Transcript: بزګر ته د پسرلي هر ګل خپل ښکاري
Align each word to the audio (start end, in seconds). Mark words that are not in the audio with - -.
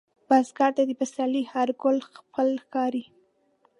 بزګر 0.27 0.71
ته 0.77 0.83
د 0.87 0.91
پسرلي 0.99 1.43
هر 1.51 1.69
ګل 1.81 1.97
خپل 2.13 2.47
ښکاري 2.63 3.03